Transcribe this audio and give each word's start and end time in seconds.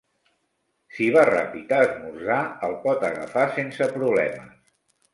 Si 0.95 1.09
va 1.17 1.25
ràpid 1.29 1.75
a 1.77 1.83
esmorzar, 1.89 2.41
el 2.71 2.75
pot 2.89 3.09
agafar 3.13 3.47
sense 3.61 3.93
problemes. 3.99 4.61